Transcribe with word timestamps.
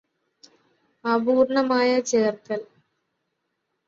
അപൂര്ണ്ണമായ 1.05 1.99
ചേര്ക്കല് 2.01 2.65